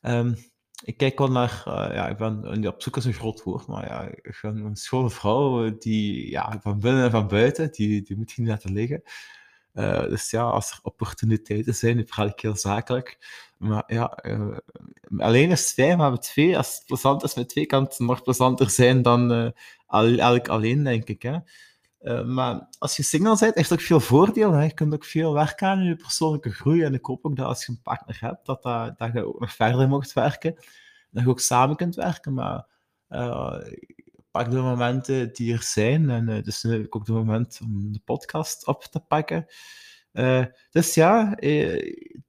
Um, 0.00 0.36
ik 0.84 0.96
kijk 0.96 1.18
wel 1.18 1.30
naar, 1.30 1.64
uh, 1.68 1.94
ja, 1.94 2.08
ik 2.08 2.16
ben 2.16 2.66
op 2.66 2.82
zoek 2.82 2.96
is 2.96 3.04
een 3.04 3.12
groot 3.12 3.42
woord, 3.42 3.66
maar 3.66 3.86
ja, 3.86 4.02
ik 4.02 4.38
een 4.42 4.76
schone 4.76 5.10
vrouw 5.10 5.78
die, 5.78 6.30
ja, 6.30 6.58
van 6.62 6.80
binnen 6.80 7.04
en 7.04 7.10
van 7.10 7.28
buiten, 7.28 7.72
die, 7.72 8.02
die 8.02 8.16
moet 8.16 8.32
je 8.32 8.40
niet 8.40 8.50
laten 8.50 8.72
liggen. 8.72 9.02
Uh, 9.74 10.00
dus 10.00 10.30
ja, 10.30 10.42
als 10.42 10.70
er 10.70 10.78
opportuniteiten 10.82 11.74
zijn, 11.74 11.96
nu 11.96 12.04
praat 12.04 12.30
ik 12.30 12.40
heel 12.40 12.56
zakelijk. 12.56 13.18
Maar 13.58 13.82
ja, 13.86 14.18
uh, 14.22 14.56
alleen 15.16 15.50
is 15.50 15.72
fijn, 15.72 15.98
maar 15.98 16.10
met 16.10 16.22
twee, 16.22 16.56
als 16.56 16.74
het 16.74 16.86
plezant 16.86 17.22
is 17.22 17.34
met 17.34 17.48
twee, 17.48 17.66
kan 17.66 17.82
het 17.82 17.98
nog 17.98 18.22
plezanter 18.22 18.70
zijn 18.70 19.02
dan 19.02 19.52
elk 19.86 20.48
alleen, 20.48 20.84
denk 20.84 21.08
ik. 21.08 21.22
Hè. 21.22 21.38
Maar 22.24 22.68
als 22.78 22.96
je 22.96 23.02
single 23.02 23.36
bent, 23.38 23.54
heeft 23.54 23.72
ook 23.72 23.80
veel 23.80 24.00
voordelen. 24.00 24.58
Hè. 24.58 24.64
Je 24.64 24.74
kunt 24.74 24.94
ook 24.94 25.04
veel 25.04 25.32
werken 25.32 25.68
aan 25.68 25.84
je 25.84 25.96
persoonlijke 25.96 26.50
groei. 26.50 26.82
En 26.82 26.94
ik 26.94 27.04
hoop 27.04 27.24
ook 27.24 27.36
dat 27.36 27.46
als 27.46 27.66
je 27.66 27.72
een 27.72 27.82
partner 27.82 28.16
hebt, 28.20 28.46
dat, 28.46 28.62
dat, 28.62 28.98
dat 28.98 29.12
je 29.12 29.26
ook 29.26 29.40
nog 29.40 29.52
verder 29.52 29.88
mocht 29.88 30.12
werken. 30.12 30.54
dat 31.10 31.22
je 31.22 31.28
ook 31.28 31.40
samen 31.40 31.76
kunt 31.76 31.94
werken, 31.94 32.34
maar 32.34 32.66
uh, 33.08 33.58
pak 34.30 34.50
de 34.50 34.60
momenten 34.60 35.32
die 35.32 35.52
er 35.52 35.62
zijn. 35.62 36.10
En 36.10 36.28
uh, 36.28 36.42
dus 36.42 36.62
nu 36.62 36.72
heb 36.72 36.84
ik 36.84 36.96
ook 36.96 37.06
de 37.06 37.12
moment 37.12 37.60
om 37.62 37.92
de 37.92 38.00
podcast 38.04 38.66
op 38.66 38.84
te 38.84 39.00
pakken. 39.00 39.46
Dus 40.70 40.94
ja, 40.94 41.34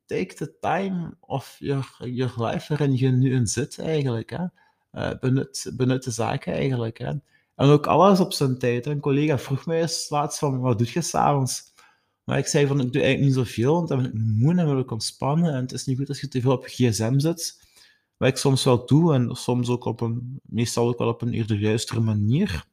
take 0.05 0.33
the 0.35 0.57
time 0.59 1.15
of 1.19 1.55
your, 1.59 1.95
your 1.99 2.45
life 2.45 2.75
waarin 2.75 2.97
je 2.97 3.07
nu 3.07 3.33
in 3.33 3.47
zit 3.47 3.79
eigenlijk. 3.79 4.29
Hè. 4.29 5.17
benut, 5.17 5.71
benut 5.73 6.03
de 6.03 6.11
zaken 6.11 6.53
eigenlijk. 6.53 6.97
Hè. 6.97 7.13
En 7.57 7.67
ook 7.67 7.87
alles 7.87 8.19
op 8.19 8.33
zijn 8.33 8.57
tijd. 8.57 8.85
Een 8.85 8.99
collega 8.99 9.37
vroeg 9.37 9.65
mij 9.65 9.81
eens 9.81 10.09
laatst 10.09 10.39
van, 10.39 10.59
wat 10.59 10.77
doe 10.77 10.87
je 10.93 11.01
s'avonds? 11.01 11.73
Maar 12.23 12.37
ik 12.37 12.47
zei 12.47 12.67
van, 12.67 12.79
ik 12.79 12.93
doe 12.93 13.01
eigenlijk 13.01 13.35
niet 13.35 13.45
zoveel, 13.45 13.73
want 13.73 13.87
dan 13.87 14.01
ben 14.01 14.07
ik 14.07 14.13
moe 14.13 14.55
en 14.55 14.65
wil 14.65 14.79
ik 14.79 14.91
ontspannen. 14.91 15.53
En 15.53 15.61
het 15.61 15.71
is 15.71 15.85
niet 15.85 15.97
goed 15.97 16.07
als 16.07 16.21
je 16.21 16.27
te 16.27 16.41
veel 16.41 16.51
op 16.51 16.67
je 16.67 16.89
gsm 16.89 17.19
zit. 17.19 17.65
Wat 18.17 18.29
ik 18.29 18.37
soms 18.37 18.63
wel 18.63 18.85
doe, 18.85 19.13
en 19.13 19.35
soms 19.35 19.69
ook 19.69 19.85
op 19.85 20.01
een, 20.01 20.39
meestal 20.43 20.87
ook 20.87 20.97
wel 20.97 21.07
op 21.07 21.21
een 21.21 21.33
eerder 21.33 21.57
juistere 21.57 21.99
manier. 21.99 22.65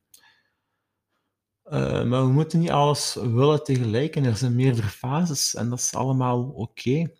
Uh, 1.64 2.04
maar 2.04 2.26
we 2.26 2.32
moeten 2.32 2.58
niet 2.58 2.70
alles 2.70 3.14
willen 3.14 3.64
tegelijk 3.64 4.16
en 4.16 4.24
er 4.24 4.36
zijn 4.36 4.54
meerdere 4.54 4.88
fases 4.88 5.54
en 5.54 5.68
dat 5.68 5.78
is 5.78 5.94
allemaal 5.94 6.42
oké. 6.42 7.10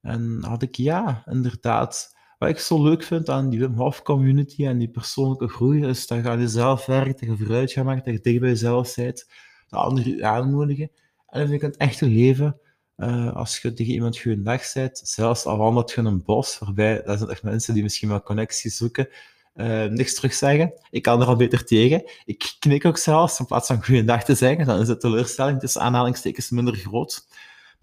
En 0.00 0.44
had 0.44 0.62
ik 0.62 0.76
ja, 0.76 1.22
inderdaad. 1.26 2.16
Wat 2.42 2.50
ik 2.50 2.58
zo 2.58 2.82
leuk 2.82 3.02
vind 3.02 3.28
aan 3.28 3.48
die 3.48 3.58
Wim 3.58 3.74
Hof 3.74 4.02
community 4.02 4.66
en 4.66 4.78
die 4.78 4.88
persoonlijke 4.88 5.48
groei 5.48 5.86
is 5.86 6.06
dat 6.06 6.24
je 6.24 6.36
jezelf 6.38 6.86
werkt, 6.86 7.20
dat 7.20 7.28
je 7.28 7.36
vooruit 7.36 7.72
gaat 7.72 7.84
maken, 7.84 8.04
dat 8.04 8.14
je 8.14 8.20
dicht 8.20 8.40
bij 8.40 8.48
jezelf 8.48 8.94
bent, 8.94 9.26
dat 9.68 9.80
anderen 9.80 10.16
je 10.16 10.24
aanmoedigen. 10.24 10.90
En 11.26 11.40
dat 11.40 11.48
vind 11.48 11.62
ik 11.62 11.68
het 11.68 11.76
echte 11.76 12.06
leven 12.06 12.60
uh, 12.96 13.36
als 13.36 13.58
je 13.58 13.72
tegen 13.72 13.92
iemand 13.92 14.18
goed 14.18 14.44
dag 14.44 14.64
zet, 14.64 15.00
zelfs 15.04 15.44
al 15.44 15.56
wandelt 15.56 15.90
je 15.90 16.00
een 16.00 16.22
bos, 16.22 16.58
waarbij 16.58 17.02
dat 17.04 17.18
zijn 17.18 17.30
echt 17.30 17.42
mensen 17.42 17.74
die 17.74 17.82
misschien 17.82 18.08
wel 18.08 18.22
connecties 18.22 18.76
zoeken, 18.76 19.08
uh, 19.54 19.84
niks 19.84 20.14
terug 20.14 20.34
zeggen. 20.34 20.72
Ik 20.90 21.02
kan 21.02 21.20
er 21.20 21.26
al 21.26 21.36
beter 21.36 21.64
tegen. 21.64 22.02
Ik 22.24 22.56
knik 22.58 22.84
ook 22.84 22.98
zelfs, 22.98 23.38
in 23.38 23.46
plaats 23.46 23.66
van 23.66 23.84
goeiedag 23.84 24.24
te 24.24 24.34
zeggen, 24.34 24.66
dan 24.66 24.80
is 24.80 24.86
de 24.86 24.96
teleurstelling 24.96 25.60
tussen 25.60 25.80
aanhalingstekens 25.80 26.50
minder 26.50 26.74
groot. 26.74 27.26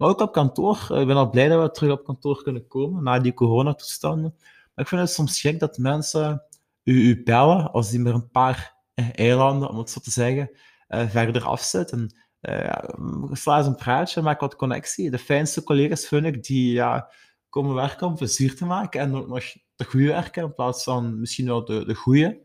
Maar 0.00 0.08
ook 0.08 0.20
op 0.20 0.32
kantoor, 0.32 0.88
uh, 0.90 1.00
ik 1.00 1.06
ben 1.06 1.16
al 1.16 1.30
blij 1.30 1.48
dat 1.48 1.62
we 1.62 1.70
terug 1.70 1.92
op 1.92 2.04
kantoor 2.04 2.42
kunnen 2.42 2.66
komen, 2.66 3.02
na 3.02 3.18
die 3.18 3.34
coronatoestanden. 3.34 4.34
Maar 4.74 4.84
ik 4.84 4.88
vind 4.88 5.00
het 5.00 5.10
soms 5.10 5.40
gek 5.40 5.58
dat 5.58 5.78
mensen 5.78 6.42
u, 6.82 7.08
u 7.08 7.22
bellen, 7.22 7.72
als 7.72 7.90
die 7.90 8.00
maar 8.00 8.14
een 8.14 8.30
paar 8.30 8.76
eilanden, 8.94 9.68
om 9.68 9.78
het 9.78 9.90
zo 9.90 10.00
te 10.00 10.10
zeggen, 10.10 10.50
verder 10.88 11.44
afzetten 11.44 12.14
uh, 12.40 12.84
sla 13.32 13.58
eens 13.58 13.66
een 13.66 13.74
praatje, 13.74 14.22
maak 14.22 14.40
wat 14.40 14.56
connectie. 14.56 15.10
De 15.10 15.18
fijnste 15.18 15.62
collega's 15.62 16.06
vind 16.06 16.26
ik 16.26 16.42
die 16.42 16.72
ja, 16.72 17.10
komen 17.48 17.74
werken 17.74 18.06
om 18.06 18.14
plezier 18.14 18.56
te 18.56 18.64
maken 18.64 19.00
en 19.00 19.14
ook 19.14 19.28
nog 19.28 19.44
de 19.76 19.84
goede 19.84 20.06
werken 20.06 20.42
in 20.42 20.54
plaats 20.54 20.84
van 20.84 21.20
misschien 21.20 21.46
wel 21.46 21.64
de, 21.64 21.84
de 21.84 21.94
goede, 21.94 22.40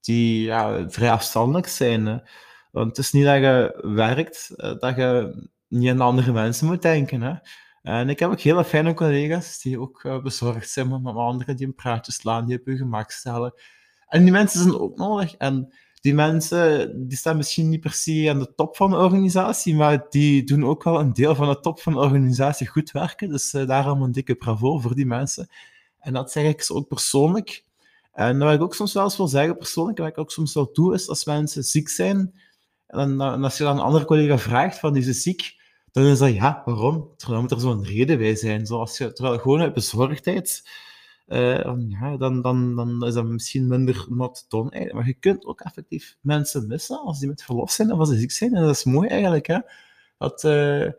die 0.00 0.42
ja, 0.42 0.90
vrij 0.90 1.10
afstandelijk 1.10 1.66
zijn. 1.66 2.06
Hè. 2.06 2.18
Want 2.70 2.88
het 2.88 2.98
is 2.98 3.12
niet 3.12 3.24
dat 3.24 3.36
je 3.36 3.78
werkt, 3.82 4.54
eh, 4.56 4.78
dat 4.78 4.96
je 4.96 5.34
niet 5.72 5.90
aan 5.90 6.00
andere 6.00 6.32
mensen 6.32 6.66
moet 6.66 6.82
denken. 6.82 7.20
Hè. 7.20 7.34
En 7.82 8.08
ik 8.08 8.18
heb 8.18 8.30
ook 8.30 8.40
hele 8.40 8.64
fijne 8.64 8.94
collega's 8.94 9.60
die 9.60 9.80
ook 9.80 10.02
uh, 10.02 10.22
bezorgd 10.22 10.70
zijn 10.70 11.02
met 11.02 11.14
anderen 11.14 11.56
die 11.56 11.66
een 11.66 11.74
praatje 11.74 12.12
slaan, 12.12 12.46
die 12.46 12.58
op 12.58 12.66
je 12.66 12.76
gemak 12.76 13.10
stellen. 13.10 13.54
En 14.06 14.22
die 14.22 14.32
mensen 14.32 14.62
zijn 14.62 14.78
ook 14.78 14.96
nodig. 14.96 15.34
En 15.34 15.72
die 16.00 16.14
mensen 16.14 16.92
die 17.08 17.18
staan 17.18 17.36
misschien 17.36 17.68
niet 17.68 17.80
per 17.80 17.92
se 17.92 18.26
aan 18.30 18.38
de 18.38 18.54
top 18.54 18.76
van 18.76 18.90
de 18.90 18.96
organisatie, 18.96 19.74
maar 19.74 20.06
die 20.08 20.44
doen 20.44 20.64
ook 20.64 20.82
wel 20.82 21.00
een 21.00 21.12
deel 21.12 21.34
van 21.34 21.48
de 21.48 21.60
top 21.60 21.80
van 21.80 21.92
de 21.92 21.98
organisatie 21.98 22.66
goed 22.66 22.90
werken. 22.90 23.28
Dus 23.28 23.54
uh, 23.54 23.66
daarom 23.66 24.02
een 24.02 24.12
dikke 24.12 24.34
bravo 24.34 24.78
voor 24.78 24.94
die 24.94 25.06
mensen. 25.06 25.48
En 25.98 26.12
dat 26.12 26.32
zeg 26.32 26.44
ik 26.44 26.64
ook 26.68 26.88
persoonlijk. 26.88 27.64
En 28.12 28.38
wat 28.38 28.54
ik 28.54 28.62
ook 28.62 28.74
soms 28.74 28.92
wel 28.92 29.04
eens 29.04 29.16
wil 29.16 29.28
zeggen 29.28 29.56
persoonlijk, 29.56 29.98
wat 29.98 30.08
ik 30.08 30.18
ook 30.18 30.30
soms 30.30 30.54
wel 30.54 30.70
doe, 30.72 30.94
is 30.94 31.08
als 31.08 31.24
mensen 31.24 31.62
ziek 31.62 31.88
zijn, 31.88 32.34
en, 32.86 33.20
en 33.20 33.44
als 33.44 33.58
je 33.58 33.64
dan 33.64 33.76
een 33.76 33.84
andere 33.84 34.04
collega 34.04 34.38
vraagt 34.38 34.78
van, 34.78 34.96
is 34.96 35.04
ze 35.04 35.12
ziek? 35.12 35.60
Dan 35.92 36.04
is 36.04 36.18
dat, 36.18 36.34
ja, 36.34 36.62
waarom? 36.64 37.12
Terwijl 37.16 37.40
moet 37.40 37.50
er 37.50 37.60
zo'n 37.60 37.84
reden 37.84 38.18
bij 38.18 38.36
zijn. 38.36 38.66
Zoals 38.66 38.98
je, 38.98 39.12
terwijl 39.12 39.38
gewoon 39.38 39.60
uit 39.60 39.74
bezorgdheid 39.74 40.62
uh, 41.32 41.74
ja, 41.88 42.16
dan, 42.16 42.42
dan, 42.42 42.76
dan 42.76 43.06
is 43.06 43.14
dat 43.14 43.24
misschien 43.24 43.66
minder 43.66 44.06
not 44.08 44.44
done. 44.48 44.90
Maar 44.92 45.06
je 45.06 45.14
kunt 45.14 45.44
ook 45.44 45.60
effectief 45.60 46.16
mensen 46.20 46.66
missen 46.66 47.00
als 47.00 47.18
die 47.18 47.28
met 47.28 47.42
verlof 47.42 47.70
zijn 47.70 47.92
of 47.92 47.98
als 47.98 48.08
ze 48.08 48.16
ziek 48.16 48.30
zijn. 48.30 48.54
En 48.54 48.62
dat 48.62 48.76
is 48.76 48.84
mooi 48.84 49.08
eigenlijk. 49.08 49.46
Hè? 49.46 49.58
Dat, 50.18 50.44
uh, 50.44 50.90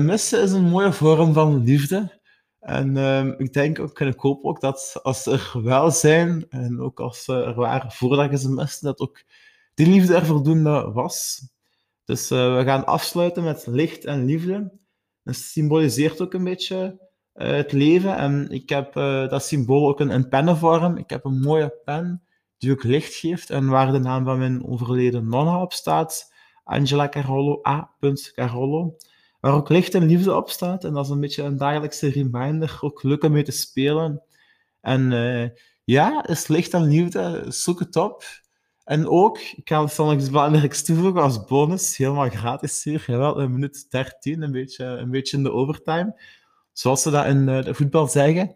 missen 0.00 0.42
is 0.42 0.52
een 0.52 0.68
mooie 0.68 0.92
vorm 0.92 1.32
van 1.32 1.62
liefde. 1.62 2.20
En 2.60 2.96
uh, 2.96 3.26
ik 3.38 3.52
denk 3.52 3.78
ook, 3.78 4.00
en 4.00 4.06
ik 4.06 4.20
hoop 4.20 4.44
ook 4.44 4.60
dat 4.60 5.00
als 5.02 5.26
er 5.26 5.52
wel 5.62 5.90
zijn, 5.90 6.46
en 6.48 6.80
ook 6.80 7.00
als 7.00 7.28
er 7.28 7.54
waren 7.54 7.92
voordat 7.92 8.30
je 8.30 8.38
ze 8.38 8.50
miste, 8.50 8.84
dat 8.84 9.00
ook 9.00 9.22
die 9.74 9.86
liefde 9.86 10.14
er 10.14 10.26
voldoende 10.26 10.90
was. 10.92 11.42
Dus 12.04 12.28
we 12.28 12.62
gaan 12.64 12.86
afsluiten 12.86 13.42
met 13.42 13.66
licht 13.66 14.04
en 14.04 14.24
liefde. 14.24 14.72
Dat 15.22 15.34
symboliseert 15.34 16.20
ook 16.20 16.34
een 16.34 16.44
beetje 16.44 17.00
uh, 17.34 17.50
het 17.50 17.72
leven. 17.72 18.16
En 18.16 18.50
ik 18.50 18.68
heb 18.68 18.96
uh, 18.96 19.28
dat 19.28 19.44
symbool 19.44 19.88
ook 19.88 20.00
in, 20.00 20.10
in 20.10 20.28
pennenvorm. 20.28 20.96
Ik 20.96 21.10
heb 21.10 21.24
een 21.24 21.40
mooie 21.40 21.80
pen 21.84 22.22
die 22.58 22.72
ook 22.72 22.82
licht 22.82 23.14
geeft 23.14 23.50
en 23.50 23.68
waar 23.68 23.92
de 23.92 23.98
naam 23.98 24.24
van 24.24 24.38
mijn 24.38 24.66
overleden 24.66 25.28
nonna 25.28 25.62
op 25.62 25.72
staat. 25.72 26.32
Angela 26.64 27.08
Carollo, 27.08 27.60
A. 27.68 27.94
Carollo. 28.34 28.96
Waar 29.40 29.54
ook 29.54 29.68
licht 29.68 29.94
en 29.94 30.06
liefde 30.06 30.36
op 30.36 30.50
staat. 30.50 30.84
En 30.84 30.92
dat 30.92 31.04
is 31.04 31.10
een 31.10 31.20
beetje 31.20 31.42
een 31.42 31.56
dagelijkse 31.56 32.08
reminder. 32.08 32.78
Ook 32.80 33.02
leuk 33.02 33.28
mee 33.28 33.42
te 33.42 33.52
spelen. 33.52 34.22
En 34.80 35.10
ja, 35.84 36.26
is 36.26 36.46
licht 36.46 36.74
en 36.74 36.82
liefde. 36.82 37.44
Zoek 37.48 37.78
het 37.78 37.96
op. 37.96 38.24
En 38.84 39.08
ook, 39.08 39.38
ik 39.38 39.68
ga 39.68 39.84
het 39.84 39.96
nog 39.96 40.14
iets 40.14 40.30
belangrijks 40.30 40.84
toevoegen 40.84 41.22
als 41.22 41.44
bonus, 41.44 41.96
helemaal 41.96 42.28
gratis 42.28 42.84
hier. 42.84 43.04
Jawel, 43.06 43.40
een 43.40 43.52
minuut 43.52 43.90
13, 43.90 44.42
een 44.42 44.52
beetje, 44.52 44.84
een 44.84 45.10
beetje 45.10 45.36
in 45.36 45.42
de 45.42 45.52
overtime 45.52 46.14
zoals 46.72 47.02
ze 47.02 47.10
dat 47.10 47.26
in 47.26 47.48
uh, 47.48 47.62
de 47.62 47.74
voetbal 47.74 48.08
zeggen. 48.08 48.48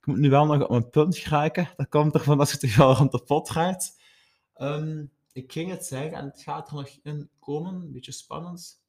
Ik 0.00 0.06
moet 0.06 0.18
nu 0.18 0.30
wel 0.30 0.46
nog 0.46 0.62
op 0.62 0.70
mijn 0.70 0.90
punt 0.90 1.16
geraken. 1.16 1.68
Dat 1.76 1.88
komt 1.88 2.14
ervan 2.14 2.38
als 2.38 2.50
je 2.50 2.58
te 2.58 2.74
wel 2.76 2.94
rond 2.94 3.12
de 3.12 3.22
pot 3.22 3.50
gaat. 3.50 3.98
Um, 4.56 5.10
ik 5.32 5.52
ging 5.52 5.70
het 5.70 5.86
zeggen 5.86 6.18
en 6.18 6.24
het 6.24 6.42
gaat 6.42 6.68
er 6.68 6.74
nog 6.74 6.88
in 7.02 7.30
komen. 7.38 7.74
Een 7.74 7.92
beetje 7.92 8.12
spannend. 8.12 8.82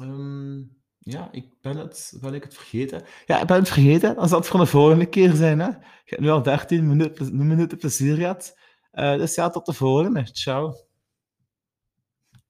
Um, 0.00 0.78
ja, 0.98 1.28
ik 1.32 1.60
ben 1.60 1.76
het, 1.76 2.18
ben 2.20 2.34
ik 2.34 2.42
het 2.42 2.54
vergeten? 2.54 3.02
Ja, 3.26 3.40
ik 3.40 3.46
ben 3.46 3.56
het 3.56 3.68
vergeten. 3.68 4.14
Dan 4.14 4.28
zal 4.28 4.38
het 4.38 4.48
voor 4.48 4.60
de 4.60 4.66
volgende 4.66 5.06
keer 5.06 5.34
zijn. 5.34 5.58
Hè? 5.58 5.66
Je 5.66 5.76
hebt 6.04 6.20
nu 6.20 6.28
al 6.28 6.42
13 6.42 6.86
minuten, 6.86 7.46
minuten 7.46 7.78
plezier 7.78 8.16
gehad. 8.16 8.58
Uh, 8.92 9.16
dus 9.16 9.34
ja, 9.34 9.50
tot 9.50 9.66
de 9.66 9.72
volgende. 9.72 10.26
Ciao. 10.32 10.89